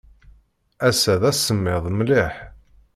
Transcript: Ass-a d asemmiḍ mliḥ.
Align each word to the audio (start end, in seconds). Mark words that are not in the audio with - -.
Ass-a 0.87 1.13
d 1.21 1.23
asemmiḍ 1.29 1.83
mliḥ. 1.97 2.35